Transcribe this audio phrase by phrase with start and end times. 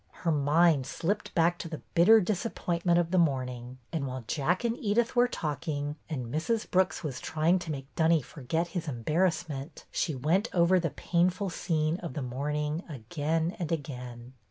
[0.25, 4.75] Her mind slipped back to the bitter disappointment of the morning, and while Jack and
[4.79, 6.67] Edyth were talking, and Mrs.
[6.71, 11.51] Brooks was trying to make Dunny forget his embarrass ment, she went over the painful
[11.51, 14.33] scene of the morning again and again.